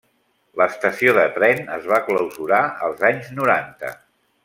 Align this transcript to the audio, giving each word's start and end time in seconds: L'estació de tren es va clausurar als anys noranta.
L'estació 0.61 1.13
de 1.17 1.25
tren 1.35 1.61
es 1.77 1.87
va 1.93 2.01
clausurar 2.09 2.65
als 2.89 3.07
anys 3.13 3.33
noranta. 3.43 3.97